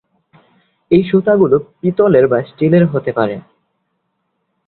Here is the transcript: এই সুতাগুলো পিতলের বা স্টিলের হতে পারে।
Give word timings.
এই 0.91 1.03
সুতাগুলো 1.03 1.55
পিতলের 1.79 2.25
বা 2.27 2.39
স্টিলের 2.43 2.85
হতে 2.85 3.11
পারে। 3.11 3.35